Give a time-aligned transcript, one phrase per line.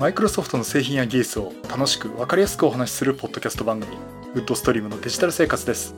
[0.00, 3.98] マイクロソフトの製品や技術を楽しく分かりやすくお話しするポッドキャスト番組
[4.34, 5.94] ウッドストリームのデジタル生活です。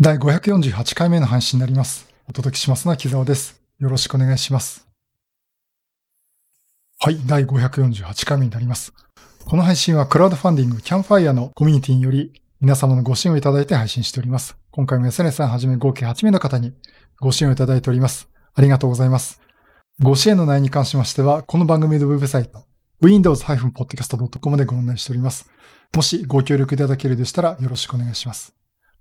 [0.00, 2.08] 第548回目の配信になります。
[2.28, 3.60] お届けしますのは木澤です。
[3.80, 4.86] よろしくお願いします。
[7.00, 8.92] はい第548回目になります。
[9.44, 14.56] この配信はクラウドファンディングキャンファイアのコミュニティにより皆様のご支援をいただいて配信しております。
[14.70, 16.74] 今回も SNS さんはじめ合計8名の方に
[17.18, 18.30] ご支援をいただいております。
[18.54, 19.40] ありがとうございます。
[20.00, 22.64] ご支援の内容に関しましては、この番組のウェブサイト、
[23.02, 25.50] windows-podcast.com でご案内しております。
[25.94, 28.54] もしご協力いただけるでしたらよろしくお願いします。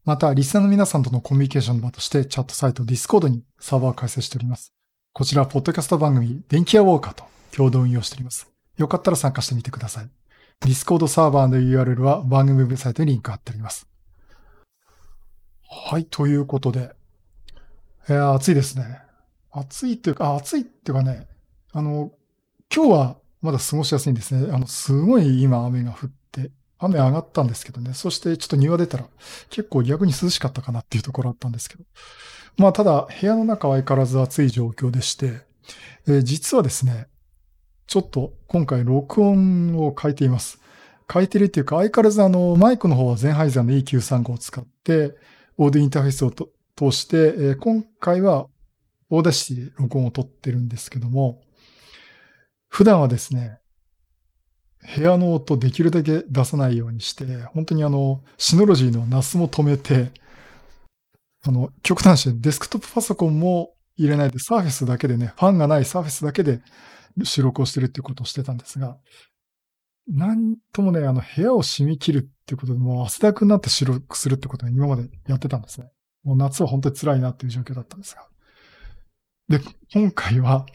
[0.05, 4.73] また、リスナーの皆さんとのコミュニケーションの場として、チャットサイト Discord にサーバーを開設しております。
[5.13, 7.23] こちら、ポッドキャスト番組、電気屋ウォーカーと
[7.55, 8.49] 共同運用しております。
[8.77, 10.09] よかったら参加してみてください。
[10.61, 13.87] Discord サーバーの URL は番組ウェブサイトにリンク貼っております。
[15.89, 16.91] はい、ということで、
[18.07, 19.08] えー、暑いですね。
[19.51, 21.27] 暑いっていうか、暑いっていうかね、
[21.71, 22.11] あの、
[22.73, 24.51] 今日はまだ過ごしやすいんですね。
[24.51, 27.93] あの、すごい今雨が降って、雨上がったんですけどね。
[27.93, 29.05] そしてちょっと庭出たら
[29.49, 31.83] 結構逆に涼しかったかなっていうところあったんですけど。
[32.57, 35.41] まあただ部屋の中は相変わらず暑い状況でして、
[36.07, 37.07] えー、実はですね、
[37.87, 40.59] ちょっと今回録音を変えています。
[41.11, 45.17] 変えてるっていうか、相変わらずあの、マイクの方はゼンハイザーの E935 を使って、
[45.57, 48.47] オーディオインターフェースを通して、えー、今回は
[49.09, 51.41] Audacity で録音を撮ってるんですけども、
[52.67, 53.59] 普段はですね、
[54.95, 60.11] 部屋の音できるだけ出さないようにして、本当にあの、 Synology の NAS も止めて、
[61.43, 66.61] あの、極端してデスクトップパソコンも入れないで、サーフェスだけでね、ファンがないサーフェスだけで
[67.23, 68.97] 収録をしてるっていうことをしてたんですが、
[70.07, 75.91] なんともね、あの、部屋を染み切るっていうことで、もう汗だくになって収録するってことを今までやってたんですね。
[76.23, 78.27] もう夏は本当に辛いなっていう状況だったんですが。
[79.49, 79.59] で、
[79.91, 80.67] 今回は、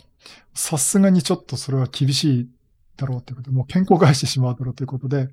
[0.53, 2.49] さすがにちょっとそれは厳しい
[2.97, 5.29] だろうということで、もう健康害してしまうだろうということで、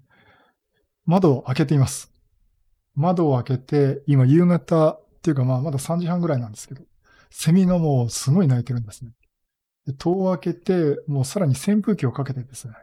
[1.06, 2.12] 窓を開けています。
[2.96, 6.84] 窓を開けて、今夕方っていうかまあまだ3時半ぐらいなんですけど、
[7.32, 9.12] セミがもうすごい鳴いてるんですね。
[9.88, 12.74] で戸を開けて、もうさらに扇風機をかけてですね、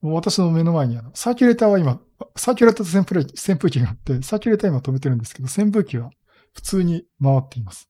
[0.00, 2.00] もう私の目の前にあの、サーキュレーターは今、
[2.36, 6.10] サーキュレーターと扇風機があって、サーキュレーター今止めてるんですけど、扇風機は
[6.54, 7.88] 普通に回っています。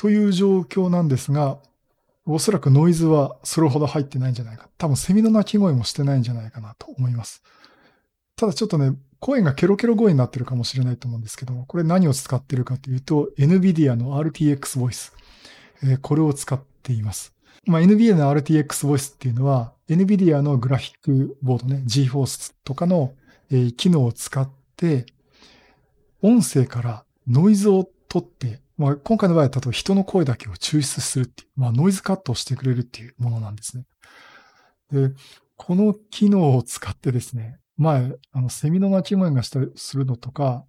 [0.00, 1.58] という状況なんですが、
[2.24, 4.70] おそらくノイズはそれほど入ってないんじゃないか。
[4.78, 7.42] 多分セミの鳴き声もしてないんじゃないかなと思います。
[8.34, 15.12] ただちょっとね、声がケロケロ声になってるかもしれないと思うんですけども、これ何を使ってるかというと、NVIDIA の RTX ボイス。
[15.82, 17.34] えー、これを使っています。
[17.66, 23.12] まあ、NVIDIA の RTX ボイスっていうのは、NVIDIA のグラフィックボードね、GForce とかの、
[23.50, 25.04] え、機能を使って、
[26.22, 33.84] 音声からノイズを取って、まあ、今回の場合だと人の声だけを抽出するっていう、まあ、ノイズカットをしてくれるっていうものなんですね。
[34.90, 35.14] で、
[35.56, 40.64] この機能を使ってですね、前、あの、セミの鳴き声がしたりするのとか、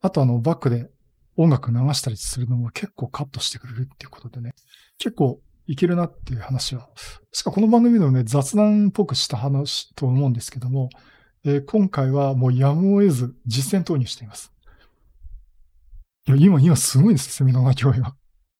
[0.00, 0.90] あとあの、バックで
[1.36, 4.52] 音楽流したりするのも結構カットしてくれるっていうことでね、
[4.98, 6.88] 結構いけるなっていう話は、
[7.30, 10.88] しかこの番組でもね、雑談っぽくした話と思うんですけども、
[11.44, 14.53] えー、今回はもうやむを得ず実践投入しています。
[16.26, 18.14] いや、今、今すごいです、セミの鳴き声が。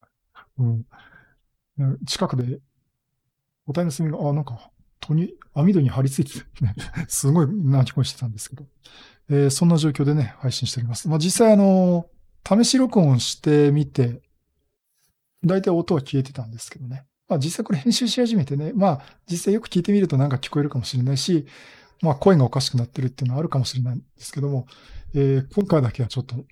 [0.59, 0.87] うん。
[2.07, 2.61] 近くで、
[3.67, 4.71] お体のセミが、あ、なんか、
[5.01, 6.75] 戸に、網戸に張り付いてね、
[7.09, 8.67] すごい鳴き声してたんですけど、
[9.31, 11.09] えー、そんな状況でね、配信しております。
[11.09, 12.07] まあ、実際あの、
[12.47, 14.23] 試し録音してみて、
[15.43, 17.07] 大体音は消えてたんですけどね。
[17.29, 21.47] まあ実際これ編集し始めてね、まあ実際よく聞いてみるとなんか聞こえるかもしれないし、
[22.03, 24.67] まあ声がおかしくなってるっていうのはあるかもしれないんですけども、
[25.15, 26.45] えー、今回だけはちょっと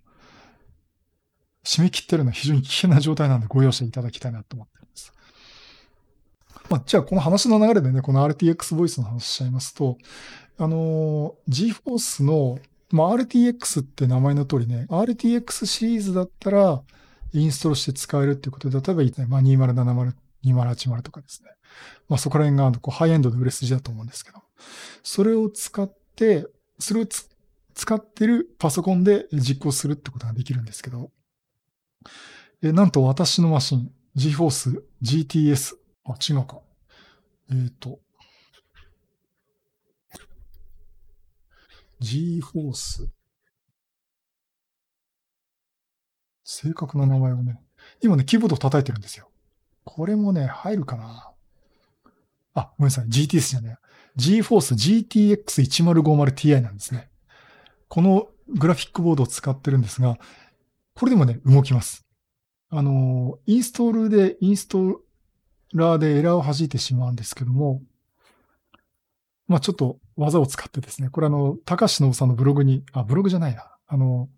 [1.64, 5.12] 締め切ってるのは非常に危険な状態なんでご容赦いただきたいなと思ってます。
[6.68, 9.98] まあじゃあこの話の流れでね、この RTX ボイスの話しちゃいますと、
[10.58, 12.58] あの、GForce の
[12.92, 16.82] まあ、RTX って名前の通りね、RTX シリーズだったら、
[17.32, 20.12] インストールして使えるっていうことで、例えば、ねまあ、2070、
[20.44, 21.50] 2080とかですね。
[22.10, 24.42] まあ、そこら辺がこうハイエンドの売れ筋だと思うんですけど、
[25.02, 26.46] それを使って、
[26.78, 31.10] それを使ってるパソコンで実行するってことができるんですけど、
[32.62, 36.60] えなんと私のマシン、GForce GTS、あ、違うか。
[37.50, 38.00] えっ、ー、と、
[42.02, 43.08] G-Force。
[46.44, 47.60] 正確な名前をね。
[48.02, 49.30] 今ね、キーボード叩いてるんですよ。
[49.84, 51.30] これもね、入るかな
[52.54, 53.06] あ、ごめんなさい。
[53.06, 54.20] GTS じゃねえ。
[54.20, 54.74] GForce
[55.08, 57.08] GTX1050Ti なんですね。
[57.88, 60.18] このグラフィックボードを使ってるんですが、
[60.94, 62.04] これでもね、動きます。
[62.68, 64.96] あの、インストールで、インストー
[65.74, 67.82] ラーでエラーを弾いてしまうんですけども、
[69.46, 74.28] まあちょっと技を使ってですね、これあの、高橋信さんのブログに、あ、ブログじゃないな、あの、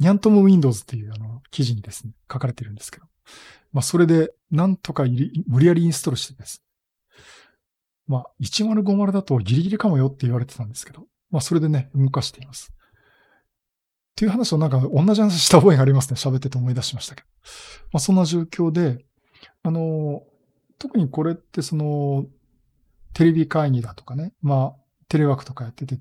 [0.00, 3.06] ニャントモ Windows っていうあの、記事にですね、書かれてるんですけど、
[3.72, 5.04] まあそれで、なんとか
[5.46, 6.62] 無理やりインストールしてです。
[8.06, 12.72] まあ、1050だとギリギリかもよって言われてたんですけど、まあそれでね、動かしています。
[14.14, 16.16] っていう話をなんか同じ話した覚えがありますね。
[16.16, 17.26] 喋ってて思い出しましたけど。
[17.92, 19.04] まあそんな状況で、
[19.64, 20.22] あの、
[20.78, 22.26] 特にこれってその、
[23.12, 25.98] テレビ会議だとかね、まあ、テレワークとかやってて、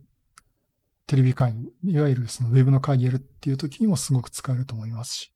[1.08, 5.34] テレビ会議、いわゆるそのウェブの会議やるっていう時にもすごく使えると思いますし。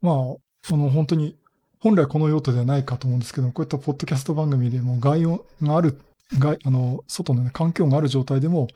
[0.00, 0.14] まあ、
[0.62, 1.36] その本当に、
[1.80, 6.00] 本来この用途ではないかと思うんですけどこういったポッドキャスト番組でも外音がある、
[6.38, 8.68] 外、あの、外のね、環境がある状態でも、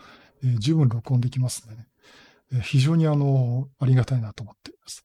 [0.43, 1.87] えー、十分録音できますんでね。
[2.63, 5.05] 非常にあの、ありがたいなと思っています。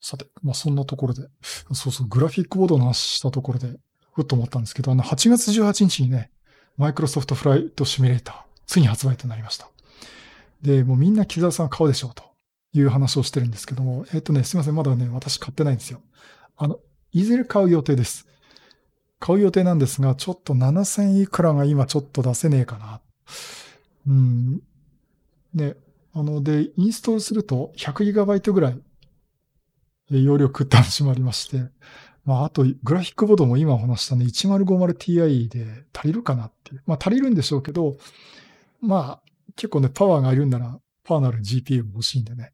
[0.00, 1.28] さて、まあそんなところで、
[1.72, 3.78] そうそう、グラフィックボードの話したところで、
[4.14, 6.30] ふっと思ったんですけど、あの、8月18日にね、
[6.76, 9.68] マイクロソフトフライトシミュレーター、ついに発売となりました。
[10.62, 12.24] で、もうみんな木沢さん買うでしょうと
[12.72, 16.00] いう話をしてるんですけども、えっ、とね、すいません、まだね、私買ってないんですよ。
[16.56, 16.78] あの、
[17.12, 18.26] いずれ買う予定です。
[19.18, 23.00] 買う予定なんですが、ちょっと7000いくらが今ちょっと出せねえかな。
[24.06, 24.62] うん。
[25.54, 25.76] ね、
[26.12, 28.80] あの、で、インストールすると 100GB ぐらい
[30.10, 31.70] 容量食って話もありまして、
[32.24, 36.82] まあ、あと、グラフィックボードも今お話したね、1050Ti で足りるかなっていう。
[36.86, 37.96] まあ、足りるんでしょうけど、
[38.80, 42.52] まあ、結構ね、パワーがいるんなら、パワーのある GPU も欲しいんでね。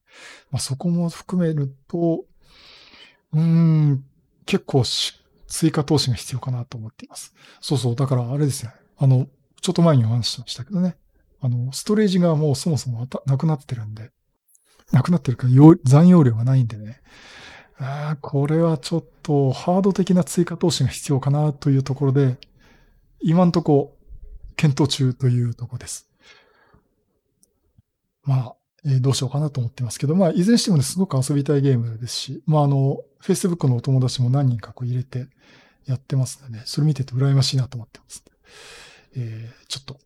[0.51, 2.25] まあ、そこも含めると、
[3.33, 4.05] うん、
[4.47, 4.85] 結構
[5.49, 7.35] 追加投資が必要かなと思っています。
[7.61, 8.73] そうそう、だからあれですね。
[8.99, 9.29] あの、
[9.61, 10.97] ちょっと前にお話ししましたけどね。
[11.41, 14.11] あの、ストレージがもうそもそもなくなってるんで、
[14.93, 15.53] なくなってるから
[15.85, 17.00] 残容量がないんでね。
[17.79, 22.38] ああこれはちょっとハード的な追加投資が必要かなというところで、
[23.21, 23.97] 今んとこ
[24.56, 26.09] 検討中というとこです。
[28.25, 35.29] まあ、えー、どうしようかなと思ってますけど、まあ、いずれにしてもね、すごく遊びたいゲームですし、まあ、あの、Facebook のお友達も何人かこう入れて
[35.87, 38.25] やってますので、ね、それ見てて羨ましいなと思ってます。
[39.17, 39.99] えー、ちょっと、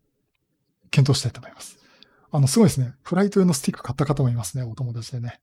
[0.91, 1.77] 検討したいと思います。
[2.31, 2.93] あの、すごいですね。
[3.03, 5.41] フライト用のスティック買った方もいますね、お友達でね。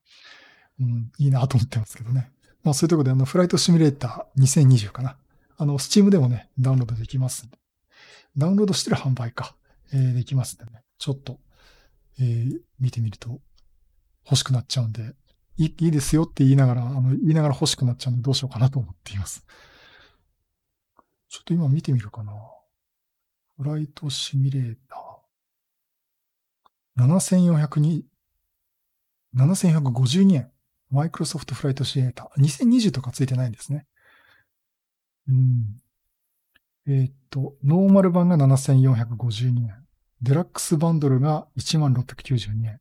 [0.80, 2.30] うん、いいなと思ってますけどね。
[2.62, 5.16] まあそういうところであの、フライトシミュレーター2020かな。
[5.56, 7.58] あの、スチームでもね、ダウンロードできますんで。
[8.36, 9.56] ダウンロードしてる販売か。
[9.92, 10.82] えー、できますんでね。
[10.98, 11.38] ちょっと、
[12.20, 13.40] えー、見てみると
[14.24, 15.14] 欲しくなっちゃうんで、
[15.56, 19.44] いいいいですよって言いながら、あの、言いながら欲しくなっちゃうんでどうしようかなと思っています。
[21.28, 22.32] ちょっと今見てみるかな。
[23.56, 25.07] フライトシミュレーター。
[26.98, 28.02] 7400
[29.36, 30.50] 7452円。
[30.90, 32.42] マイクロソフトフライトシミュレーター。
[32.42, 33.86] 2020とかついてないんですね。
[35.28, 35.76] うん。
[36.86, 39.74] えー、っと、ノーマル版が7452円。
[40.22, 42.80] デラックスバンドルが1692円。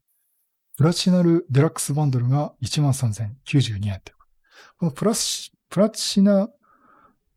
[0.77, 4.01] プラチナルデラックスバンドルが13,092円。
[4.79, 6.49] このプラス、プラチナ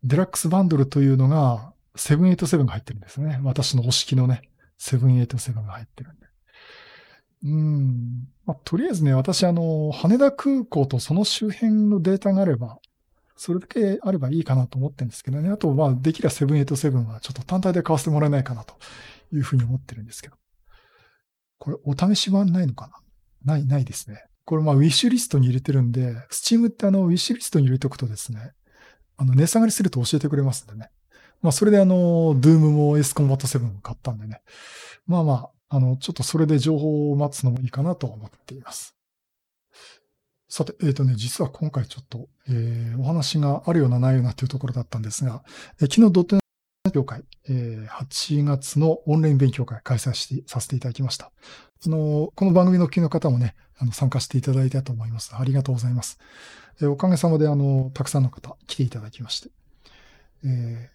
[0.02, 3.40] デラックスバンドルというのが787が入ってるんですね。
[3.42, 4.42] 私のお式のね、
[4.78, 6.26] 787が入ってるんで。
[7.42, 8.28] うん。
[8.44, 12.78] まあ、とりあえずね、私、あの、羽田空港とその周辺のデータがあれば、
[13.36, 15.48] それだけあればいいかなと思ってるんですけどね。
[15.48, 18.74] あと、まあ、できれば787はちょっと単体で買わせてもらえないかなと
[19.32, 20.36] いうふうに思ってるんですけど。
[21.58, 22.90] これ、お試し版ないのか
[23.44, 23.54] な？
[23.54, 24.24] ない、ないですね。
[24.44, 28.52] これ、まあ、ウィッシュリストに入れてるんで、スチームってあの、ウィッシュリストに入れておくとですね、
[29.16, 30.90] あの、値下がりすると教えてくれますんでね。
[31.40, 34.42] まあ、それであの、ドゥームも S コンバット7も買ったんでね。
[35.06, 38.96] まあまあ、あの、ちょっとそれで情報を待つのもいいかなと思っています。
[40.48, 45.44] さて、えっ、ー、とね、実は今回ちょっと、えー、お話があるようなないようなというところだったんですが、
[45.80, 51.30] えー、昨日ドットネット協会、えー、8月のオンライン勉強会開催して、させていただきました。
[51.86, 55.36] あの、この番組の機の方もね、あの、参加していただいたと思います。
[55.36, 56.18] ありがとうございます。
[56.80, 59.50] えー、おかげさまで、あの、たくさんの方来ていただきまして、
[60.44, 60.90] え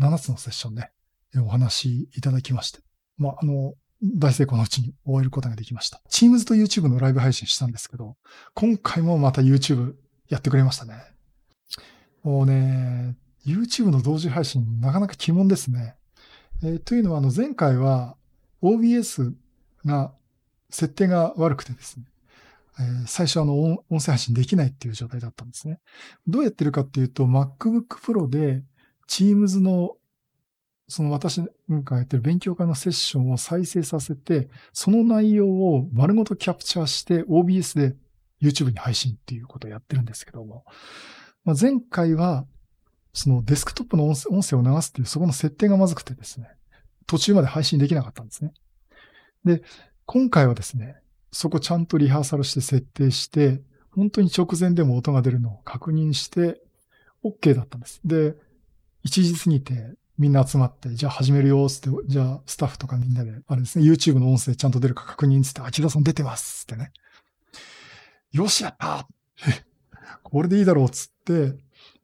[0.00, 0.90] ー、7つのセッションね、
[1.36, 2.80] お話いただきまして、
[3.18, 6.00] まあ、あの、大成功のうちに終えることができました。
[6.08, 8.16] Teams と YouTube のライブ配信したんですけど、
[8.54, 9.94] 今回もまた YouTube
[10.28, 10.94] やってくれましたね。
[12.22, 15.96] もうね、YouTube の同時配信なかなか鬼門ですね。
[16.62, 18.16] えー、というのは、あの、前回は
[18.62, 19.34] OBS
[19.84, 20.12] が、
[20.70, 22.04] 設定が悪くてですね、
[22.78, 25.80] えー、最初あの、音声配信できないっていう状態だったんですね。
[26.26, 28.62] どうやってるかっていうと、MacBook Pro で
[29.08, 29.96] Teams の
[30.88, 37.94] その私がやってる勉強会のセッションを再生させて、その内容を丸ごとキャプチャーして OBS で
[38.40, 40.64] YouTube に配信っていうことをやってるんですけども、
[41.44, 42.46] まあ、前回は、
[43.12, 46.48] そのデスクトップの音声を流すっていうそこの設定がまずくてですね、
[47.06, 48.52] 途中まで配信できなかったんですね。
[49.44, 49.62] で、
[50.06, 50.96] 今回はですね、
[51.32, 56.62] そこちゃんとリハーサルして設定して、本当に直前でも音が出るのを確認して、
[57.24, 58.00] OK だったんです。
[58.04, 58.34] で、
[59.02, 66.90] 一時過ぎてみんな集まって、じゃあ始めるよ、つって、じゃあスタッフとかみんなで、あれですね、YouTube の音声ちゃんと出るか確認つって、あ、木田さん出てますってね。
[68.32, 69.06] よし、やった
[70.24, 71.54] これでいいだろう、つって、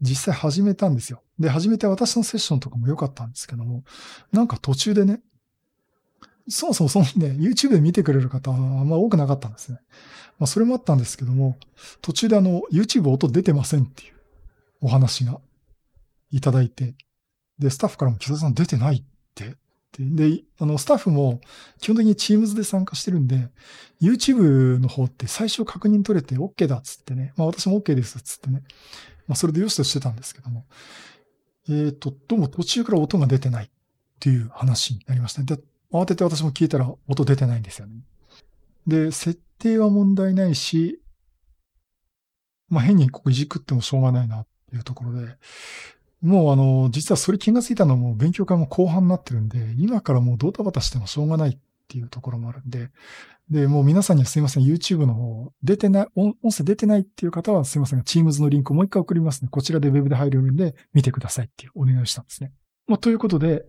[0.01, 1.23] 実際始めたんですよ。
[1.39, 3.83] で、始めて私のセッションとかも良かったんですけども、
[4.33, 5.21] なんか途中でね、
[6.49, 9.81] そもそもそのね、YouTube で見てくれる方はあんま多くなかったんですね。
[10.39, 11.57] まあそれもあったんですけども、
[12.03, 14.15] 途中であの、YouTube 音出てませんっていう
[14.81, 15.41] お話が
[16.31, 16.95] いただいて、
[17.59, 19.03] で、スタッフからも木田さん出てないっ
[19.35, 19.57] て。
[19.99, 21.41] で、あの、スタッフも
[21.81, 23.49] 基本的に Teams で参加してるんで、
[24.03, 27.33] YouTube の方って最初確認取れて OK だっつってね。
[27.37, 28.63] まあ私も OK ですっつってね。
[29.29, 30.65] まあそれでよしとしてたんですけども。
[31.69, 33.71] えっ、ー、と、どうも途中から音が出てないっ
[34.21, 35.43] ていう話になりました。
[35.43, 37.95] で、慌てて私も聞いたら音出てないんですよね。
[38.87, 41.01] で、設定は問題ないし、
[42.69, 45.37] まあ変にここいじくってもしょうがないなっていうところで、
[46.25, 52.91] もうあの、実はそれ気がついたのも勉強会も後半になってるんで、今からもうドタバタしてもしょうがないっていうところもあるんで、
[53.51, 59.49] で、もう皆さんにはすいません、YouTube の方、出てない、音声出てないっていう方はすいませんが、Teams のリンクをもう一回送りますね。
[59.51, 62.53] こちらで Web で入れるんで、見てくださいっていうお願いをしたんですね。
[62.87, 63.67] まあ、ということで、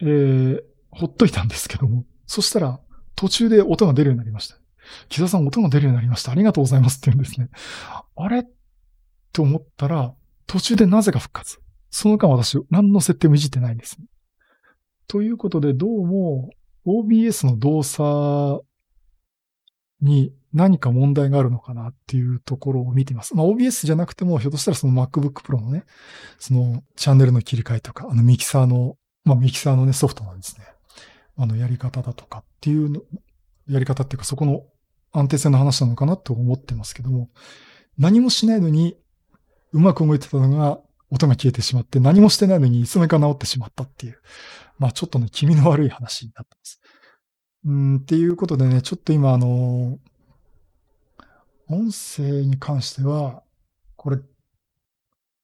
[0.00, 2.80] えー、ほっといたんですけども、そしたら、
[3.16, 4.56] 途中で音が出るようになりました。
[5.08, 6.30] 木田さん音が出るようになりました。
[6.30, 7.48] ありがとうございますって言うんですね。
[8.14, 8.40] あれ？
[8.40, 8.44] っ
[9.32, 10.14] て思ったら、
[10.46, 11.58] 途中でなぜか復活。
[11.90, 13.96] その間私、何の設定もいじってないんです。
[15.08, 16.50] ということで、どうも
[16.86, 18.64] OBS の動作
[20.00, 23.34] に何か問題があるのかなっていうところを見ています。
[23.34, 25.84] まあ OBS じゃなくても、ひょっとしたらその MacBook Pro のね、
[26.38, 30.66] そのチャンネルの切り替えとか、あのミキサーの、まあミキサーのね、ソフトなんですね。
[31.36, 33.02] あのやり方だとかっていうの、
[33.68, 34.62] やり方っていうかそこの
[35.12, 37.30] 安定性の話なのかなと思ってますけども、
[37.98, 38.96] 何もしないのに
[39.76, 40.80] うまく動いてたのが、
[41.10, 44.20] 音が消えてしまって、何もしてないのにいつめか治ってしまったっていう。
[44.78, 46.80] まあちょっとね、気味の悪い話になってます。
[47.66, 49.98] うん、っていうことでね、ちょっと今あの、
[51.68, 53.42] 音声に関しては、
[53.96, 54.18] これ、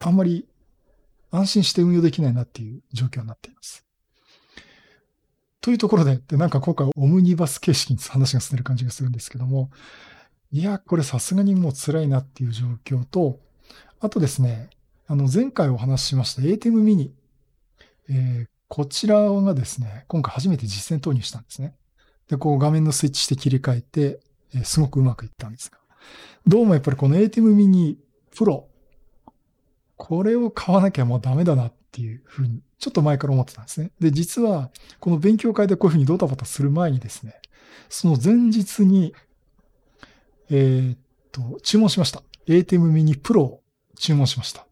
[0.00, 0.48] あんまり
[1.30, 3.84] 安心して運用できないなっていう状況になっています。
[5.60, 9.70] というところで、でなんか今回オムニバス形式に話が進んでる感じがするんですけども、
[10.50, 13.40] いや、これさすがにもう辛いなっていう状況と、
[14.02, 14.68] あとですね、
[15.06, 17.12] あの、前回お話ししました ATEM mini。
[18.10, 21.76] えー、こちらがですね、今回初めて実践投入したんですね。
[22.28, 24.20] で、こう画面のスイッチして切り替えて、
[24.56, 25.78] えー、すごくうまくいったんですが。
[26.48, 27.96] どうもやっぱりこの ATEM mini
[28.34, 28.64] Pro、
[29.96, 33.92] これを買わなきゃもうダメだなっていうふうに、ちょっと前から思ってたんですね。
[34.00, 37.40] で、実は、この勉強会でこういうふうにドタバタする前にですね、
[37.88, 39.14] その前日に、
[40.50, 40.98] えー、っ
[41.30, 42.24] と、注文しました。
[42.48, 43.61] ATEM mini Pro
[44.02, 44.66] 注文しました。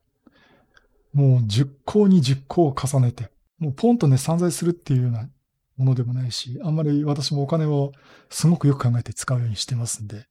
[1.12, 5.28] もう10項に10項を重ねて、もうポンとね、散財するっていうような
[5.76, 7.92] ものでもないし、あんまり私もお金を
[8.28, 10.26] すごくよく考えて使うようにしてますんで、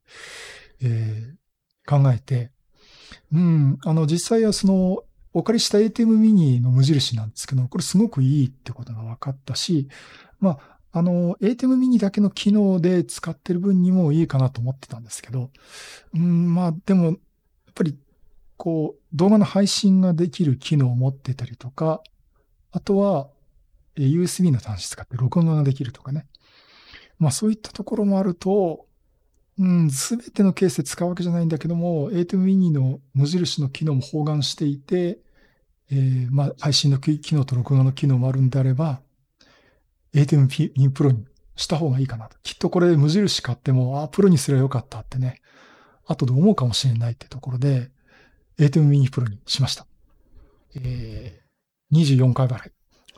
[0.82, 2.52] えー、考えて、
[3.32, 9.88] うん、あの、実際はその、お借りした ATM ミニの無印なんですけど、これすごくいいってことが分かったし、
[10.42, 10.58] ま
[10.92, 15.52] あ、あの、ATM ミニだけの機能で使ってる分にもいいかなと思ってたんですけど、
[16.14, 17.16] うん、まあ、でも、やっ
[17.76, 17.98] ぱり
[18.60, 22.04] こう、動画の配信ができる機能を持ってたりとか、
[22.72, 23.30] あとは、
[23.96, 26.28] USB の端子使って録音ができるとかね。
[27.20, 28.86] まあそういったところもあると、
[29.58, 35.20] うん、すべてのケースで使うわけじゃないんだけども、ATEM mini の無印の機能も包含していて、
[35.90, 39.00] えー、まあ配信の機能と録画の機能もあるんであれば、
[40.14, 41.26] ATEM mini Pro に
[41.56, 42.36] した方がいいかなと。
[42.44, 45.42] きっとこれ無印買っても、ああ、プロにすればよかったってね、
[46.06, 47.92] 後で思うかもしれないってところで、
[48.60, 49.88] ATEM mini Pro にしました。
[50.76, 52.72] えー、24回払い。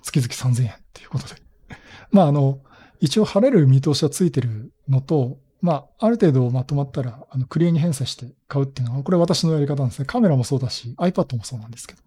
[0.04, 1.42] 月々3000円ということで。
[2.12, 2.62] まあ、あの、
[3.00, 10.06] 一応晴れる見通しはついてるのと、まあ、ある程度まとまったら、あの、クリアに返済して買うっていうのは、これ私のやり方なんですね。
[10.06, 12.02] カメラもそうだし、iPad もそうなんですけど。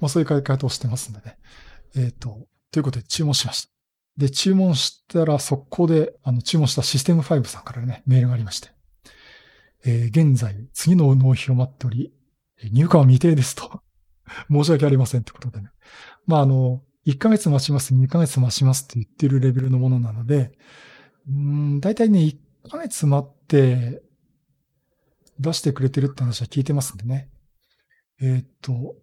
[0.00, 1.38] まあ、そういう買い方をしてますんでね。
[1.94, 3.70] えっ、ー、と、ということで注文しました。
[4.16, 8.70] で、注文したら速攻で、あの、注文したシステム5さんからね、メールがありまして。
[9.84, 12.12] えー、現在、次の納品を待っており、
[12.72, 13.82] 入荷は未定ですと。
[14.50, 15.70] 申し訳ありませんってことでね。
[16.26, 20.52] まあ、あの、1ヶ月待ちます、2ヶ月待ちますって言ってるレベルのものなので、
[21.28, 22.36] うん、だいたいね、1
[22.70, 24.02] ヶ月待って
[25.38, 27.30] 出してくれてるって話は聞いてますんでね。
[28.20, 28.96] えー、っと、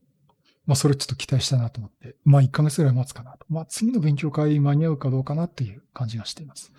[0.66, 3.46] まあ、それちょっと期待したいなと思って、まあ、1ヶ月ぐらい待つかなと。
[3.50, 6.72] まあ、次の勉強会間に合うかどうかなっていう感じがしています。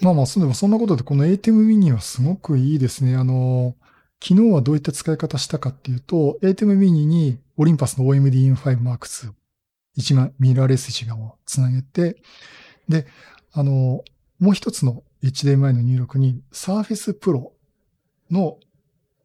[0.00, 3.16] まあまあ、そんでもそんなことで、この ATEM mini はすごくいいですね。
[3.16, 3.74] あの、
[4.22, 9.32] 昨日はどういった使い方したかっていうと、ATEM mini にオリンパスの OMD M5 Mark II
[9.96, 12.22] 一番ミラーレス一眼をつなげて、
[12.88, 13.06] で、
[13.52, 14.04] あの、
[14.38, 17.50] もう一つの HDMI の入力に Surface Pro
[18.30, 18.58] の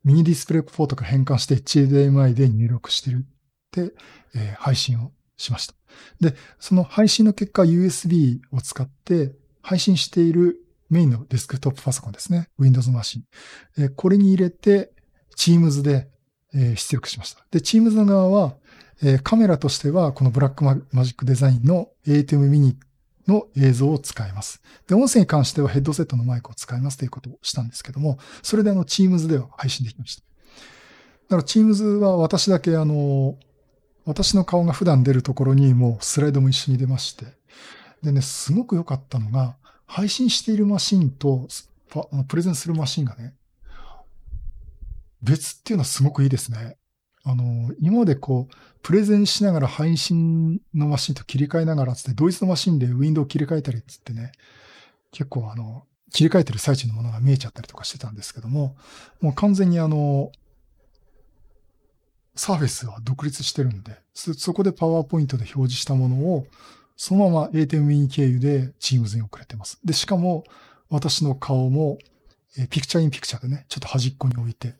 [0.03, 3.21] ミニディスプレイポートから変換して HDMI で入力してるっ
[3.69, 3.93] て、
[4.35, 5.75] えー、配信をしました。
[6.19, 10.57] で、その配信の結果 USB を使って配信している
[10.93, 12.49] メインのデスクトップパソコンですね。
[12.57, 13.25] Windows マシ
[13.77, 13.89] ン。
[13.95, 14.93] これに入れて
[15.37, 16.07] Teams で、
[16.53, 17.43] 出力しました。
[17.51, 18.55] で、Teams 側は、
[19.23, 22.75] カメラとしてはこのブラックマジックデザインの ATEM mini
[23.27, 24.61] の映像を使います。
[24.87, 30.21] で、音声に関してはヘッドセットのマイクを使いますということをしたんですけども、それであの、Teams では配信できました。
[31.29, 33.35] だから Teams は私だけあの、
[34.05, 37.25] 私の顔が普段出るところにもうスライドも一緒に出まして、
[38.03, 39.55] でね、すごく良かったのが、
[39.93, 41.47] 配信しているマシンと、
[42.27, 43.35] プレゼンするマシンがね、
[45.21, 46.77] 別っていうのはすごくいいですね。
[47.23, 54.31] あの、今までこう、プレゼンしながら配信のマシンと切り替えながらつって、ドイツのマシンでウィンドウ切り替えたりつってね、
[55.11, 58.75] 結構あの、切り替えてる最中のものが見えちゃったりとかしてたんですけども、
[59.21, 60.31] もう完全にあの、
[62.33, 66.47] サーフェスは独立してるんで、そこでパワーポイントで表示したものを、
[66.95, 69.79] そのまま A10 Win 経由で Teams に送れてます。
[69.83, 70.43] で、しかも、
[70.89, 71.97] 私の顔も、
[72.57, 74.75] えピクチャーインピクチャーでね、ちょっと端っこに置いて、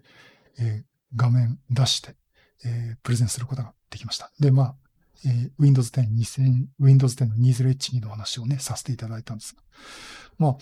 [0.59, 2.15] えー、画面出して、
[2.65, 4.31] えー、プレゼンすることができました。
[4.39, 4.75] で、まあ、
[5.25, 9.63] えー、Windows 10 2000、Windows 10の 20H2 の話をね、させていただいたんですが。
[10.37, 10.57] まあ、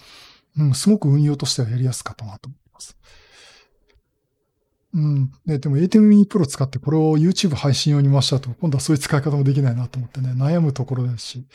[0.57, 2.97] うん、すごく運用としてはやりやすかったなと思います。
[4.93, 5.31] うん。
[5.45, 11.47] で、でも ATEM mini Pro 使ってこれを YouTube 配信用に回しちゃうと、今度はそういう使い方もできないなと思ってね、悩むところですし、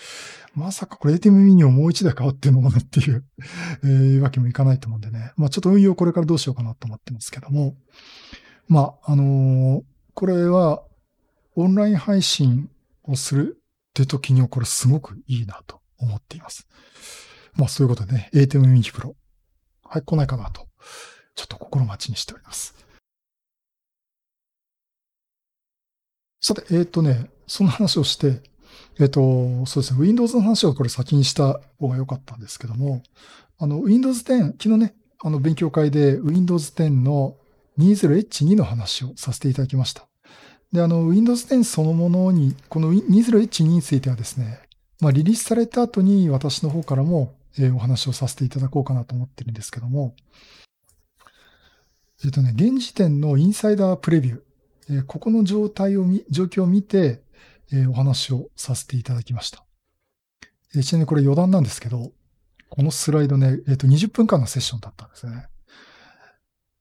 [0.54, 3.24] まさかこれ ATEM mini をもう一台買うっていうのもねっていう、
[3.84, 5.32] えー、わけもいかないと思うんでね。
[5.36, 7.76] まあちょっと運用これからどうしようかなと思ってますけども、
[8.68, 9.82] まあ、あのー、
[10.14, 10.82] これは、
[11.54, 12.70] オンライン配信
[13.04, 16.66] をするって時にはこれすごくいいなと思っています。
[17.54, 19.14] まあそういうことでね、ATEM Mini Pro。
[19.84, 20.66] はい、来ないかなと。
[21.34, 22.74] ちょっと心待ちにしております。
[26.40, 28.40] さて、えっ、ー、とね、その話をして、
[28.98, 33.02] えっ、ー、と、そうですね、Windows の話をこれ先にした方が良かったんですけども、
[33.58, 37.36] あの、Windows 10、昨日ね、あの、勉強会で Windows 10の
[37.78, 40.06] 20H2 の話をさせていただきました。
[40.72, 44.60] で、あの、Windows 10そのものに、この 20H2 についてはですね、
[45.00, 50.14] まあ、リリースされた後に私の方からも、えー、お話をさせていただこうかなと思ってるんですけども、
[52.24, 54.40] えっ、ー、とね、現時点のインサイダープレビュー、
[54.88, 57.22] え、ここの状態を見、状況を見て、
[57.72, 59.64] え、お話をさせていただきました。
[60.74, 62.12] え、ちなみにこれ余談なんですけど、
[62.68, 65.48] このスライドね、えっ、と、20分間のセッションだったんですね。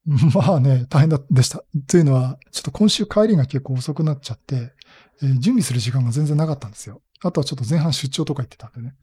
[0.36, 1.64] まあね、大変だでした。
[1.88, 4.74] というのは、ちょっと今週帰りが結構遅くなっちゃって、
[5.22, 7.02] えー、準備する時間が全然なかったんですよ。
[7.22, 8.96] あとはちょっと前半出張とか行ってたんでね。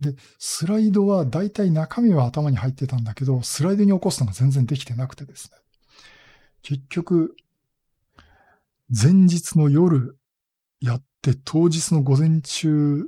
[0.00, 5.58] で、スライドは大体中身は頭に入ってたんだけど、スライドに起こすのが全然できてなくてですね。
[6.62, 7.36] 結局、
[8.90, 10.18] 前日の夜
[10.80, 13.04] やって当日の午前中、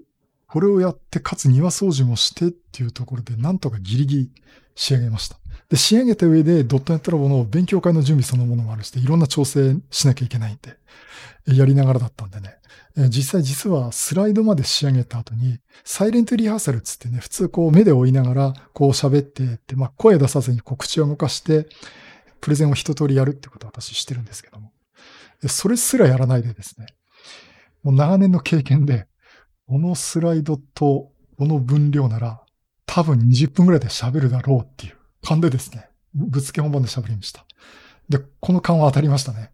[0.46, 4.30] これをやってかつ庭掃除もしてっていうところでなんとかギリギリ
[4.74, 5.38] 仕上げました。
[5.70, 10.76] で、仕上げた上でドットネットラボの勉強会の準備そのものもあるして、いろんな調整しなきゃいけないんで、
[11.56, 12.56] やりながらだったんでね。
[13.08, 21.68] 実際実はスライドまで仕上げた後に、サイレントリハーサルつってね、普通こう目で追いながらこう喋ってって、まあ声出さずにこう口を動かして、
[22.40, 24.72] プレゼンを一通りやるってことを私してるんですけども。
[25.48, 26.86] それすらやらないでですね、
[27.82, 29.06] もう長年の経験で、
[29.66, 32.42] このスライドとこの分量なら
[32.86, 37.46] 多分20分くらいで喋るだろうっていう勘でですね、ぶつけ本番で喋りました。
[38.08, 39.52] で、この勘は当たりましたね。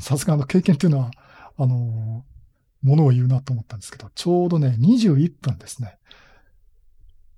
[0.00, 1.10] さすがの経験っていうのは、
[1.56, 2.24] あの
[2.82, 5.98] ものを言うなと思ったんですけど、ちょうどね、21分ですね。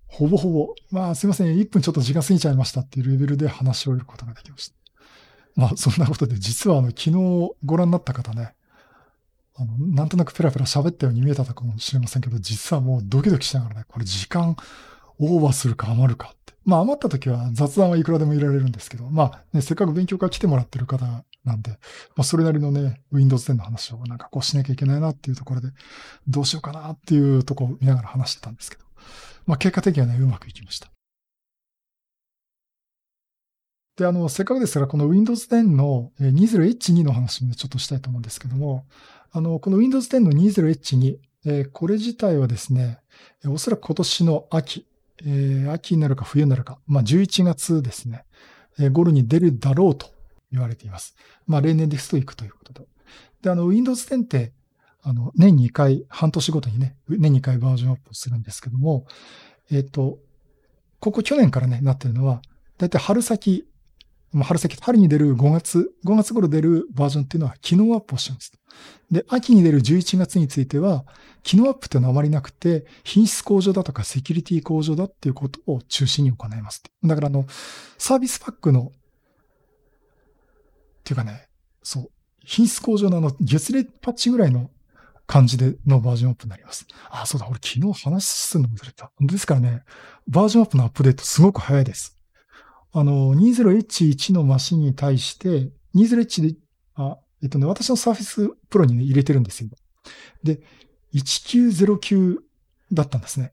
[0.07, 4.80] ほぼほぼ、まあすいません、1分ちょっと時間過ぎちゃいましたっていうレベルで話し終えることができました。
[5.57, 7.13] まあそんなことで、実はあの昨日
[7.65, 8.55] ご覧になった方ね、
[9.57, 14.57] あの、なんとなくペラペラ喋ったように見えたかもしれませんけど、実はもうドキドキしながらね、これ時間
[15.19, 16.55] オーバーするか余るかって。
[16.65, 21.77] まあ余った時は雑談はいくらでもいられるんですけど、まあね、せっかく勉強会来てもらってる方なんで、ま
[22.19, 25.69] あそれなりのね、Windows 10の話をなんかこうしなきゃいけないなっていうところで、
[26.27, 28.85] どうしようかなっていうとこを見ながら話してたんですけど、
[29.47, 30.91] まあ結果的にはね、うまくいきました。
[34.01, 38.87] で、あの、せっかくですから、この Windows 10の 20H2 の話もちょっとしたいと思うんですけども、
[39.31, 42.99] あの、この Windows 10の 20H2、え、これ自体はですね、
[43.47, 44.87] おそらく今年の秋、
[45.27, 48.25] え、秋になるか冬になるか、まあ11月ですね、
[48.79, 50.07] えー、頃に出るだろうと
[50.51, 51.15] 言われています。
[51.47, 52.89] まあ例年ですと行くということで。
[53.43, 54.55] で、あの Windows 10って、
[55.03, 59.05] あの、年2回、半年ごとにね、年2回バージョンアップするんですけども、
[59.71, 60.19] えっ、と、
[61.01, 62.41] ここ去年からね、なってるのは、
[62.79, 63.67] だいたい春先、
[64.33, 68.53] 春先、春に出る5月、5月頃出るバージョンっていうのは機能アップをします。
[69.11, 71.05] で、秋に出る11月については、
[71.43, 76.83] 機能アップっていうのはあまりなくて、品質向上だとかセキュリティ向上だっていうことを中心に行います。
[77.03, 77.47] だからあの、
[77.99, 78.95] サービスパックの、っ
[81.03, 81.49] ていうかね、
[81.83, 82.11] そう、
[82.45, 84.71] 品質向上のあの、月例パッチぐらいの
[85.27, 86.87] 感じでのバージョンアップになります。
[87.11, 89.11] あ、そうだ、俺昨日話するの忘れた。
[89.21, 89.83] ですからね、
[90.29, 92.20] バージョンアップのアップデートすごく早いです。
[92.93, 96.57] あの、20H1 のマシンに対して、20H で、
[96.95, 99.71] あ、えっとね、私のサーフィスプロにね、入れてるんですよ。
[100.43, 100.61] で、
[101.15, 102.39] 1909
[102.93, 103.53] だったんですね。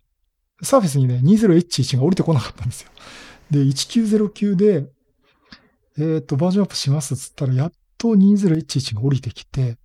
[0.61, 2.89] サーフィスにね、20H1 が降りてこなかったんですよ。
[3.51, 4.89] で、1909で、
[5.99, 9.77] えっ、と、バージョンアップしますっつったら、やっと 20H1 が降りてきて、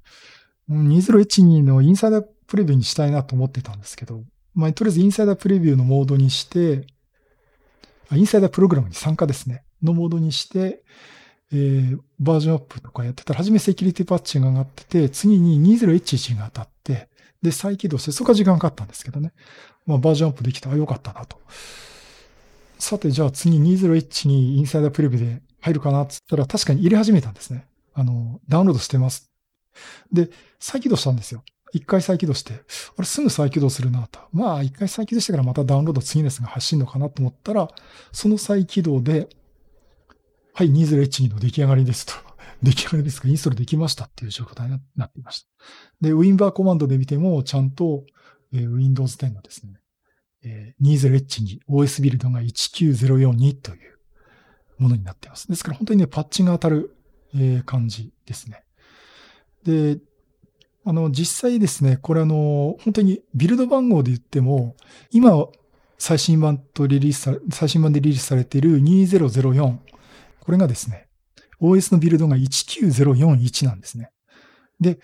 [0.70, 4.22] 20H2 のインサイダープレビューにしたいなと思ってたんですけど、
[4.54, 6.86] まあ、とりあえずインサイダープレビューのモードにして、
[8.16, 10.82] インサイダープログラムに参加ですね、のモードにして、
[11.52, 17.08] えー、バージョンアップとかやってたら、初めセキュリティパッチが上がってて、次に 20H1 が当たって、
[17.42, 19.32] で、再起動して、そこは時間かかったんですけどね。
[19.86, 21.38] まあ、バージョンアップできたらよかったなと。
[22.78, 27.66] さて、じゃあ次 20H にインサイダープレビューで入るかなって言ったら、確かに入れ始めたんですね。
[27.94, 29.30] あの、ダウンロードしてます。
[30.12, 31.44] で、再起動したんですよ。
[31.72, 32.52] 一回再起動して、
[32.96, 34.20] あれすぐ再起動するなと。
[34.32, 37.68] まあ、一回再起動してからまたダウンロード次のやつが走るのかなと思ったら、
[38.12, 39.28] その再起動で、
[40.52, 42.12] はい、20H2 の出来上がりですと。
[42.62, 45.48] 出来上がりですが、インストールできましたっていう状態になっていました。
[46.02, 48.04] で、WinBar コマンドで見ても、ちゃんと、
[48.52, 49.80] えー、Windows 10のですね、
[50.44, 53.98] えー、20H2 OS ビルドが19042という
[54.78, 55.48] ものになっています。
[55.48, 56.94] ですから本当にね、パッチが当たる、
[57.34, 58.62] えー、感じですね。
[59.64, 59.98] で、
[60.84, 64.76] あの、実際ですね、これあの、本当にビルド番号で言っても、
[65.10, 65.46] 今、
[65.98, 69.78] 最新版とリリースされ、最新版でリリースされている2004、
[70.40, 71.06] これがですね、
[71.60, 74.10] OS のビルドが19041なんですね。
[74.80, 74.98] で、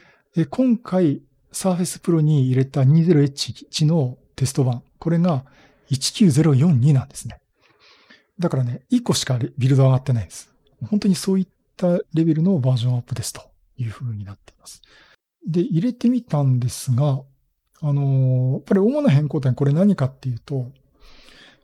[0.51, 5.45] 今回 Surface Pro に入れた 20H1 のテスト版、これが
[5.91, 7.38] 19042なんですね。
[8.38, 10.53] だからね、1個しかビルド上がってないんです。
[10.91, 13.43] 本当にそういったレベルのバージョンアップですと
[13.77, 14.83] いう風になっています。
[15.48, 17.22] で、入れてみたんですが、
[17.80, 20.70] あのやっぱり主な変更点これ何かっていうと、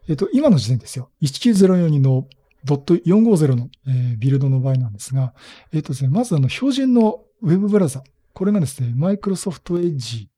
[0.08, 1.10] えっと、今の時点ですよ。
[1.22, 2.26] 19042の
[2.66, 5.34] .450 の、えー、ビルドの場合なんですが、
[5.72, 8.02] えっ、とですね、まずあの標準の Web ブラウザ。
[8.32, 10.28] これがですね、Microsoft Edge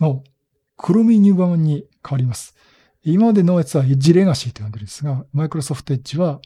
[0.00, 0.24] の
[0.78, 2.54] Chromium 版に変わります。
[3.02, 6.40] 今までのやつは Edge Legacy と呼んでるんですが、Microsoft Edge は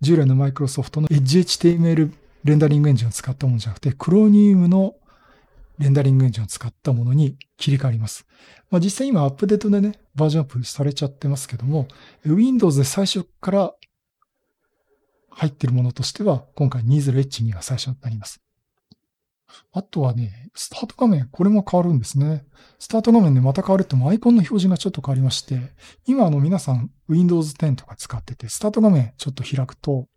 [0.00, 2.12] 従来の Microsoft の Edge HTML
[2.44, 4.94] レンダリングエンジンを使ったものじゃなくて、Chromium の
[5.80, 8.26] レンダリングエンジンを使ったものに切り替わります。
[8.70, 11.88] まあ、実際今アップデートでね、バージョンアップされちゃってますけども、
[12.26, 13.74] Windows で最初から
[15.30, 18.42] 入ってるものとしては、今回 20H2 が最初になります。
[19.72, 22.44] あとはね、スタート画面、これも変わるんですね。
[22.78, 25.72] スタート画面でまた変わるってもアイコンの表示がちょっと変わりまして、
[26.06, 30.08] 今あの皆さん Windows 10とか使ってて、スタート画面ちょっと開くと、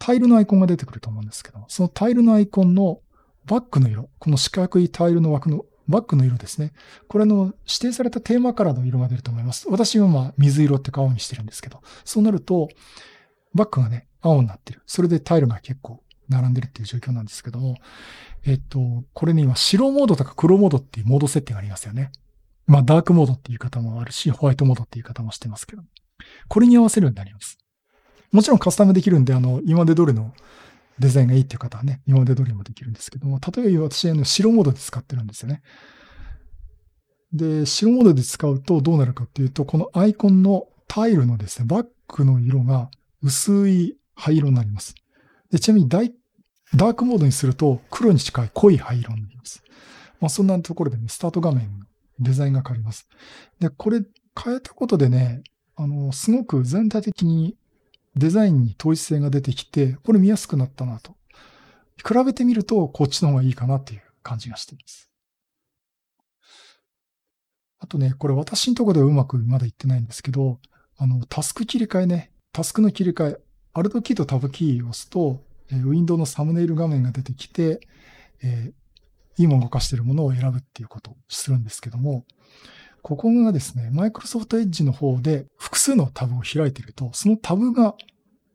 [0.00, 2.98] タイルのアイコンが出てくると思うんですけど、そのタイルのアイコンの
[3.46, 6.72] バックの色、この四角いタイルの枠のバックの色ですね。
[7.08, 9.68] これの指定されたテーマカラーの色が出ると思います。
[9.68, 12.68] 私はまあ水色って顔にしてるんですけど、そうなると、
[13.54, 14.82] バックがね、青になってる。
[14.86, 17.76] それでタイルが結構並んでるっていう状況なんですけども、
[18.44, 22.10] えっと、これね、今白モードとか黒モードっていうモード設定がありますよね。
[22.66, 25.82] まあ、ダークモードっていう方もあるし、ホワイトモードっていう方もしてますけど、
[26.48, 27.58] これに合わせるようになります。
[28.32, 30.32] もちろんカスタムできるんで、あの、今まで通りの
[30.98, 35.62] デザインがいいっていう方はね、今まで通りもできるんですけども、例えば私、の、白モードで使ってるんですよね。
[37.32, 42.90] で、白モードで使うとどうなるかっていうと、このアイコンのタイルのですね、バックの色が
[43.22, 44.94] 薄い灰色になります。
[45.50, 46.02] でちなみにダ
[46.74, 49.62] ダークモードにすると黒に近い濃い灰色になります。
[50.20, 51.86] まあ、そんなところでね、スタート画面の
[52.20, 53.08] デザインが変わります。
[53.60, 54.02] で、これ
[54.42, 55.42] 変えたことでね、
[55.76, 57.56] あの、すごく全体的に
[58.16, 61.16] デザインに統一性が出てきて、これ見やすくなったなと。
[62.06, 65.10] 比べてみると、こっちの方がいいかなっていう感じがしています。
[67.78, 70.58] あとね、これ私のところではうまくまだいってないんですけど、
[70.96, 73.40] あの、タスク切り替えね、タスクの切り替え、
[73.72, 77.80] アルトキーとタブキーを押すと、え、ウィンドウのサムネイル画面が出てきて、
[78.42, 78.74] えー、
[79.36, 82.24] 今動かしているものを選ぶっていうことをするんですけども、
[83.04, 87.94] ここがですね、マイクロソフトエッジの方で複数のタブを開いていると、そのタブが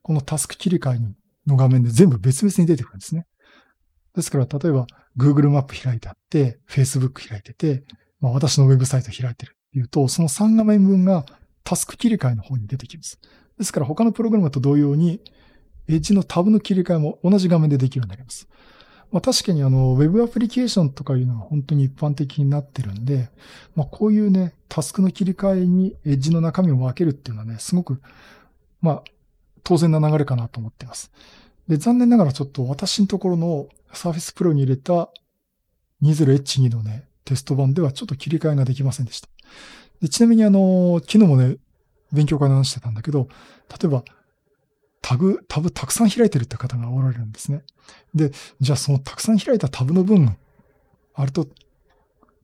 [0.01, 0.99] このタスク切り替え
[1.45, 3.27] の画面で全部別々に出てくるんですね。
[4.15, 7.83] ですから、例えば Google マップ開いてあって、Facebook 開いてて、
[8.21, 11.25] まあ、私のウェブサイト開いてるっていうと、その3画面分が
[11.63, 13.19] タスク切り替えの方に出てきます。
[13.59, 15.21] ですから他のプログラムと同様に、
[15.87, 18.47] エッジのタブの切り替えも同じ画面でできるようになります。
[19.11, 23.29] まあ、確かにあの、ウェブアプリケーションとかいうのは本当に一般的になってるんで、
[23.75, 28.01] まあ、こういうね、タスクの切り替えにエッジの中身を分けるっていうのはね、すごく、
[28.81, 29.03] まあ、
[29.63, 31.11] 当然な流れかなと思っています。
[31.67, 35.09] で、残念ながらちょっと私のところの Surface Pro に入れた
[36.03, 39.27] 20H2 のね、テスト版ではちょっと切り替えができませんでした。
[40.01, 41.57] でちなみにあの、昨日もね、
[42.11, 43.27] 勉強会で話してたんだけど、
[43.69, 44.03] 例えば、
[45.01, 47.63] タグ、タブたくさん開いてるって方がおられるんですね。
[48.13, 50.37] で、じゃあそのたくさん開いたタブの分、
[51.13, 51.47] あると、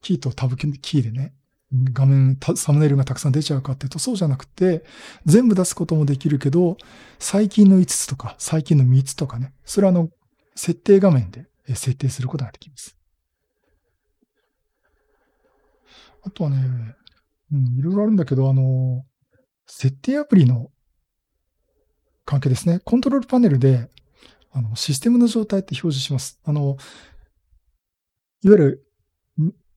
[0.01, 1.33] キーとタブキーでね、
[1.71, 4.83] 画面、サムネイルがたくさん出ちゃうかっていうと、そうじゃなくて、
[5.25, 6.77] 全部出すこともできるけど、
[7.19, 10.09] 最近の5つとか、最近の3つとかね、それはあの、
[10.55, 12.97] 設定画面で設定することができます。
[16.23, 16.95] あとはね、
[17.51, 19.05] うん、いろいろあるんだけど、あの、
[19.67, 20.71] 設定アプリの
[22.25, 22.79] 関係ですね。
[22.83, 23.89] コントロールパネルで、
[24.51, 26.39] あの、システムの状態って表示します。
[26.43, 26.77] あの、
[28.43, 28.81] いわゆる、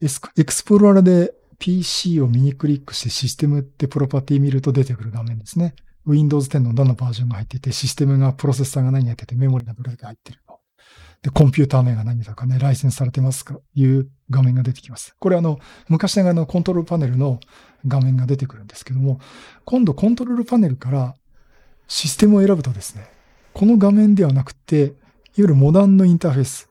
[0.01, 5.75] エクスプローラーで PC を右クリックしてシステムってプロパティ見ると出てくる画面ですね。
[6.07, 10.59] Windows 10のどのバージョンが入っていて、システムが、プロセッサーが何やってて、メモリがどれだけ入ってるの。
[11.23, 15.15] で、コンピューター名が何だかね、ライセンスされてますかいう画面が出てきます。
[15.19, 15.59] これあの、
[15.89, 17.41] 昔ながらのコントロールパネルの
[17.87, 19.21] 画面が出てくるんですけども、
[19.65, 21.15] 今度コントロールパネルから
[21.89, 23.09] システムを選ぶとですね、
[23.53, 24.95] この画面ではなくて、いわ
[25.37, 26.69] ゆるモダンのインターフェース、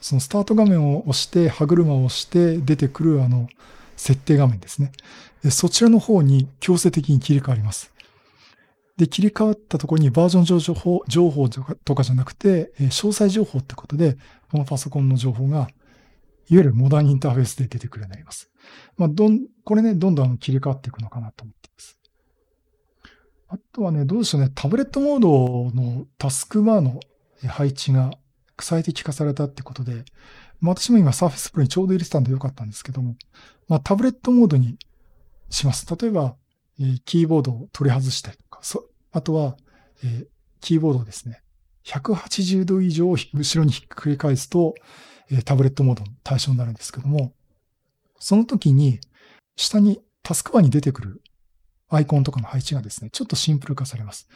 [0.00, 3.48] そのスタート画面を押して、歯車を押して出てくるあの、
[3.96, 4.92] 設定画面ですね。
[5.50, 7.92] そちらの方に強制的に切り替わります。
[8.96, 14.16] で、切り替わったところにバージョン情報情報とかじゃなくて、詳細情報ってことで、
[14.50, 15.68] このパソコンの情報が、いわ
[16.48, 18.50] ゆるモダンインターフェースで出てくるようになります。
[18.96, 21.99] まあ、どん、これね、どんどん切り替わっていくのかなと思っています。
[23.72, 26.98] あとはね、どうでしょうね、タブレットモードのタスクバーの
[27.46, 28.10] 配置が
[28.58, 30.04] 最適化されたってことで、
[30.60, 33.14] まあ、私も今 Surface Pro にちょうど入れてたんでよかったんですけども、
[33.68, 34.76] まあ、タブレットモードに
[35.50, 35.86] します。
[35.96, 36.34] 例えば、
[36.80, 38.60] えー、キーボードを取り外したりとか、
[39.12, 39.56] あとは、
[40.02, 40.26] えー、
[40.60, 41.40] キーボードをですね、
[41.84, 44.74] 180度以上後ろにひっくり返すと、
[45.30, 47.34] えー、タブレットモードの対象になるんですけども、
[48.18, 48.98] その時に、
[49.54, 51.22] 下にタスクバーに出てくる
[51.90, 54.28] アイコンとかの配置がですね、ちょっとシンプル化されます。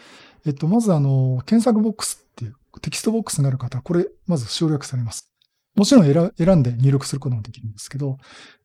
[0.45, 5.33] えっと、まずあの、検索ボックスっていうテキストボックスがある方は、これ、まず省略されます。
[5.77, 8.19] もちろん選んで入力することもできるんですけど、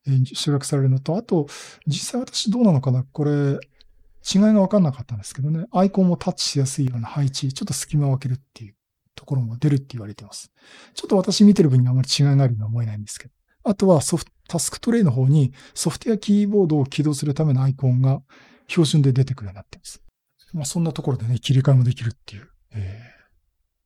[0.08, 1.47] えー、省略されるのと、あと、
[1.88, 8.75] 実際私どうなのかなこれ、違いがわかんなかったんですけどね、アイコンもタッチしやすいような配置、ちょっと隙間を空けるっていう
[9.15, 10.52] ところも出るって言われてます。
[10.93, 13.34] ちょっと私見てる分にあまり違いがあるようには思えないんですけど。
[13.63, 18.21] あとはソフト、タスクトレイの方にソフトウェアキーボードを起動するためのアイコンが
[18.69, 20.01] 標準で出てくるようになっています。
[20.53, 23.01] まあそんなところでね、切り替えもできるっていう、え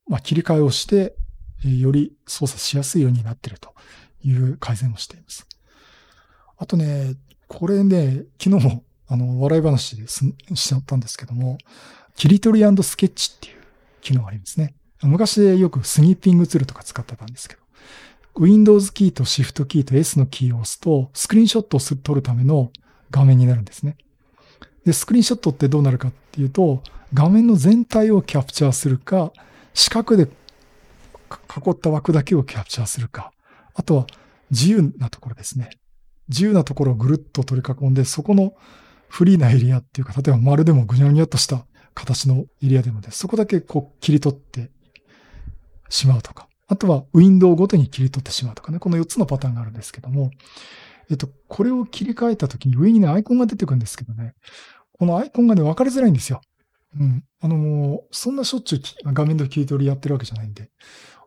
[0.07, 1.15] ー、まあ切り替えをして、
[1.65, 3.73] えー、より操作しやすいようになっていると
[4.23, 5.47] いう改善をしています。
[6.57, 7.15] あとね、
[7.47, 11.57] これね、昨日もあの、笑い話でしちゃったんですけども、
[12.15, 13.61] 切り取りスケッチっていう
[14.01, 14.75] 機能がありますね。
[15.03, 17.61] 昔よくスニッピングツールとか使ってたんですけど、
[18.39, 22.71] Windows キーと Shift キーと S のキーを押すと、スクリーンショットを撮るための
[23.11, 23.97] 画面になるんですね。
[24.85, 26.81] で、スクリーンショットってどうなるかっていうと、
[27.13, 29.31] 画面の全体をキャプチャーするか、
[29.73, 30.27] 四角で囲
[31.71, 33.31] った枠だけをキャプチャーするか、
[33.73, 34.07] あとは
[34.51, 35.69] 自由なところですね。
[36.29, 38.53] 自由なところをぐるっと取り囲んで、そこの
[39.07, 44.71] フリーなエリアっていうか、例えば丸でもぐにゃぐにゃっとした形のエリアでもね、そこだけこう切り取って
[45.89, 46.47] しまうとか。
[46.67, 48.79] あとはウィンドウごとに切り取ってしまうとかね。
[48.79, 50.31] この4つのパターンがあるんですけども、
[51.09, 54.33] えっと、これを切り替えたときに上にね、アイコンが出てくるんですけどね、
[54.91, 56.41] このアイコンがね、分かりづらいんですよ。
[56.99, 57.23] うん。
[57.41, 58.81] あの、もう、そんなしょっちゅう
[59.13, 60.69] 画面で切り取りやってるわけじゃないんで、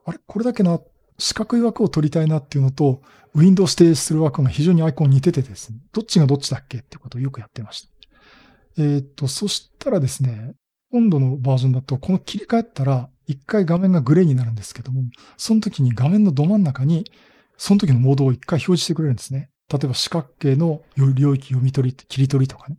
[0.05, 0.81] あれこれだけな、
[1.19, 3.03] 四角い枠を取りたいなっていうのと、
[3.35, 7.83] ウィンドウ指定する枠が非常にアイコン似ててですね、どっちがどっちだっけってことをよくやってまし
[8.77, 8.83] た。
[8.83, 10.55] えっ、と、そしたらですね、
[10.93, 15.03] 今度のバージョンだと、この切り替えたら、一回画面がグレーになるんですけども、
[15.37, 17.11] その時に画面のど真ん中に、
[17.57, 19.51] その時のモードを一回表示してくれるんですね。
[19.73, 22.77] 例えば四角形の領域読み取り、切り取りとかね。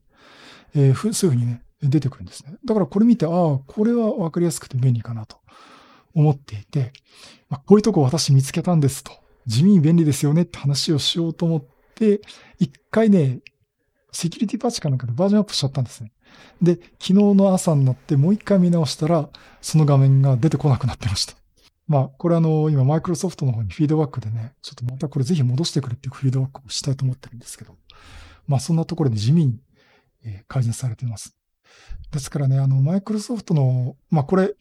[0.75, 2.55] えー、そういうふうにね、出てくるんですね。
[2.65, 3.31] だからこれ見て、ああ、
[3.67, 5.37] これはわかりやすくて便利かなと
[6.13, 6.93] 思っていて、
[7.49, 9.11] まあ、こういうとこ私見つけたんですと。
[9.45, 12.21] 地味に便利ですよねって話をしようと思って、
[12.59, 13.39] 一回ね、
[14.11, 16.11] セキュリティパッチかなんかでバージョンアップしちゃったんですね。
[16.61, 19.29] で、昨日の朝になってもう一回見直したら、
[19.61, 21.35] その画面が出てこなくなってました。
[21.87, 27.75] まあ、これあの、今、マイクロソフトの方にフィードバックでね、ちょっとまたこれぜひ戻してくれっていうフィードバックをしたいと思ってるんですけど、
[28.45, 29.59] まあ、そんなところで地味に
[30.47, 31.37] 改善されています。
[32.11, 34.53] ですからね、あの、マイクロソフトの、まあ、これ、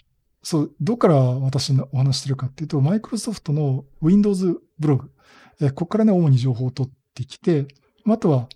[0.43, 5.11] そう、どっから私のお話してるかっていうと、マイクロソフトの Windows ブログ、
[5.61, 7.67] えここからね、主に情報を取ってきて、
[8.07, 8.49] あとは、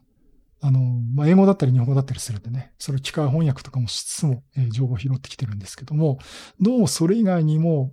[0.63, 6.19] あの、まあ、英語だったり日本語だったりするんでね、それを機械翻訳とかもしつつも、えー、情報を拾ってきてるんですけども、
[6.61, 7.93] どうもそれ以外にも、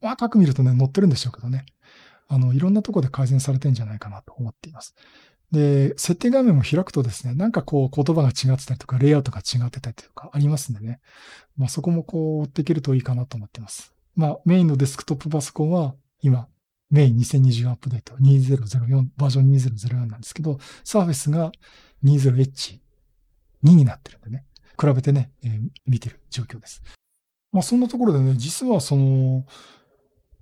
[0.00, 1.66] 細かく見るとね、載ってるんでしょうけどね、
[2.28, 4.94] あの、いろんなとこで改善されてんじゃないかなと思っています。
[5.50, 11.00] で、設定画面も開くとですね、なんかこう言葉が違ってたりとか、レイアウトが違ってたりとかありますんでね。
[11.56, 13.94] まあそこもこう追っていけるといいかなと思ってます。
[14.14, 16.48] まあメインのデスクトップパソコンは今、
[16.90, 21.52] メイン2020アップデート2004、バージョン2004なんですけど、サーフェスが
[22.04, 22.78] 20H2
[23.62, 24.44] になってるんでね。
[24.80, 26.82] 比べてね、えー、見てる状況です。
[27.52, 29.46] まあそんなところでね、実はその、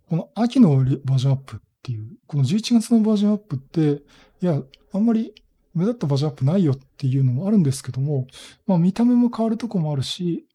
[0.09, 4.03] この秋のバージョンアップっていう、この11月のバージョンアップって、
[4.41, 5.35] いや、あんまり
[5.75, 8.27] 目立ったバージョンアップないよっていうのもあるんですけども、
[8.67, 10.47] まあ見た目も変わるとこもあるし、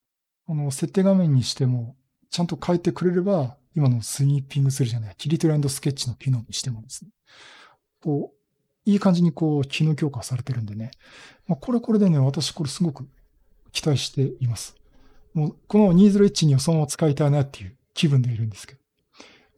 [0.47, 1.95] あの、設定画面にしても、
[2.29, 7.11] ちゃんと変えてくれれば、今のスニーピングするじゃない、キリトランドスケッチの機能にしてもですね、
[8.01, 10.91] こう、いい感じにこう、機能強化されてるんでね、
[11.45, 13.07] まあこれこれでね、私これすごく
[13.71, 14.75] 期待しています。
[15.33, 18.80] もう、この 20H にそのまま使いたいなっていう気分でいるんですけど。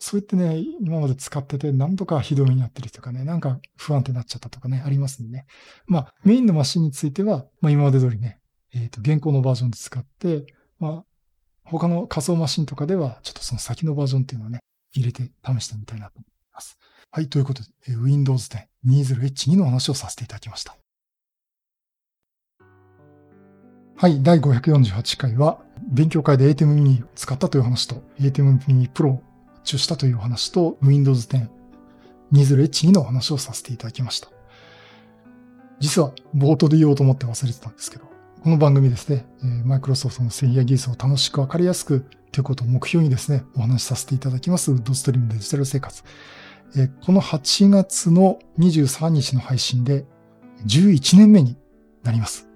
[0.06, 5.46] そう言ってね、今まで使ってて何度かひどめになってるとかね、なんか不安定になっちゃったとかね、ありますんでね。
[5.88, 8.42] まあ、メインのマシンについては、まあ今まで通りね、
[8.74, 10.46] えっ、ー、と、現行のバージョンで使って、
[10.78, 11.06] まあ、
[11.64, 14.60] 他の仮想マシンとかでは、ちょっとその先のバージョンっていうのをね、
[14.92, 16.78] 入れて試してみたいなと思います。
[17.10, 20.76] はい、ということで、Windows 10 20H2 の話をさせていただきました。
[23.96, 28.90] はい、第548回は、勉強会で ATEM mini を使ったという話と、ATEM mini
[29.64, 31.48] 注したというお話と、Windows 10
[32.34, 34.30] 20H2 のお話をさせていただきました。
[35.80, 38.06] 実は冒頭で言おうと思って忘れてたんですけど、
[38.42, 39.26] この番組ですね、
[39.66, 46.04] マイクロソフトの製品や技術を楽しくわかりやすくということを目標にですね、お話しさせていただきます、ウッドストリームデジタル生活。
[47.06, 50.06] この8月の23日の配信で
[50.66, 51.56] 11年目に
[52.02, 52.48] なります。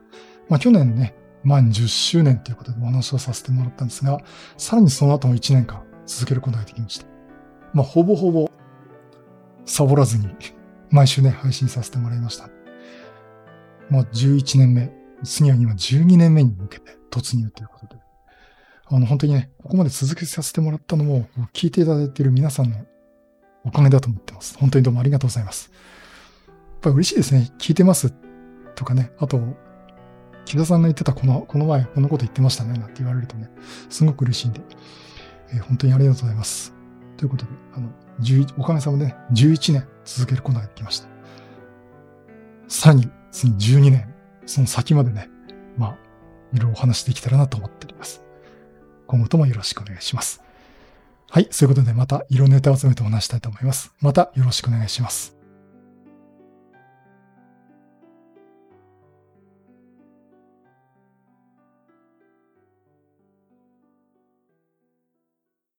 [0.50, 4.20] まあ去年ね、満10周年ということでお話をさせてもらったんですが、
[4.58, 7.06] さらにその後も1年間続けることができました。
[7.74, 8.50] まあ、ほぼほぼ、
[9.66, 10.30] サボらずに、
[10.90, 12.50] 毎週ね、配信させてもらいました。
[13.90, 14.92] もう11年目、
[15.24, 18.02] 次は今12年目に向けて突入ということで。
[18.86, 22.78] あの、本当にね、ここまで続けさせてもらったのも、聞いていただいている皆さんの
[23.66, 24.58] おかげだと思ってます。
[24.58, 25.72] 本当にどうもありがとうございます。
[26.48, 27.52] やっぱり嬉しいですね。
[27.58, 28.14] 聞いてます
[28.76, 29.12] とかね。
[29.20, 29.42] あと、
[30.46, 32.78] 木田さんが言ってたこの、この前このこと言ってましたね。
[32.78, 33.50] なんて言われるとね、
[33.90, 34.62] すごく嬉しいんで。
[35.52, 36.74] えー、本当にありがとうございます。
[37.18, 37.90] ということで、あの、
[38.58, 41.08] おかげさまで、ね、11年続けることができました。
[42.68, 44.14] さらに、その12年、
[44.46, 45.30] その先までね、
[45.78, 45.98] まあ、
[46.54, 48.24] いろいろお話できたらなと思っております。
[49.08, 50.44] 今後ともよろしくお願いします。
[51.30, 53.94] はい、そういうことでまたいろんなネタを集めてお話したいと思います。
[54.00, 55.37] またよろしくお願いします。